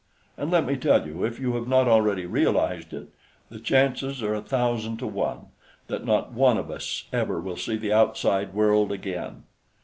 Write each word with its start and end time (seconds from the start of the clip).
And 0.35 0.49
let 0.49 0.65
me 0.65 0.77
tell 0.77 1.05
you, 1.05 1.23
if 1.23 1.39
you 1.39 1.53
have 1.53 1.67
not 1.67 1.87
already 1.87 2.25
realized 2.25 2.91
it, 2.91 3.09
the 3.51 3.59
chances 3.59 4.23
are 4.23 4.33
a 4.33 4.41
thousand 4.41 4.97
to 4.97 5.05
one 5.05 5.49
that 5.85 6.03
not 6.03 6.31
one 6.33 6.57
of 6.57 6.71
us 6.71 7.03
ever 7.13 7.39
will 7.39 7.55
see 7.55 7.77
the 7.77 7.93
outside 7.93 8.51
world 8.55 8.91
again. 8.91 9.43